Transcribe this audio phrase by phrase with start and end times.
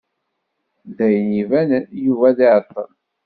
[0.95, 2.91] D ayen ibanen, Yuba ad iɛeṭṭel.